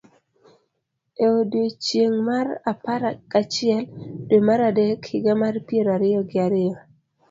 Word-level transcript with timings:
E 1.23 1.25
odiechieng' 1.39 2.19
mar 2.27 2.47
apar 2.71 3.03
gachiel, 3.31 3.85
dwe 4.27 4.39
mar 4.47 4.59
adek, 4.69 4.99
higa 5.11 5.33
mar 5.41 5.55
piero 5.67 5.89
ariyo 5.97 6.21
gi 6.29 6.37
ariyo, 6.45 6.75